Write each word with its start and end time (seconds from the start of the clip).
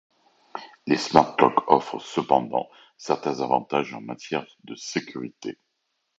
Les 0.87 0.97
smart 0.97 1.35
locks 1.39 1.63
offrent 1.67 1.99
cependant 2.01 2.67
certains 2.97 3.41
avantages 3.41 3.93
en 3.93 4.01
matière 4.01 4.47
de 4.63 4.73
sécurité. 4.73 5.59